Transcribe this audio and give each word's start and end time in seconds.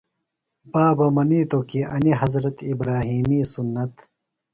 بابہ 0.71 1.07
منِیتوۡ 1.15 1.63
کی 1.69 1.79
انیۡ 1.93 2.19
حضرت 2.21 2.57
ابراھیمی 2.71 3.39
سُنت۔ 3.53 3.93